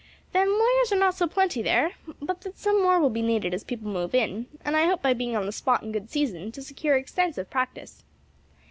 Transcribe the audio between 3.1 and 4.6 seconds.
be needed as people move in,